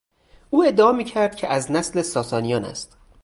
او 0.49 0.63
ادعا 0.63 0.91
میکرد 0.91 1.35
که 1.35 1.47
از 1.47 1.71
نسل 1.71 2.01
ساسانیان 2.01 2.65
است. 2.65 2.97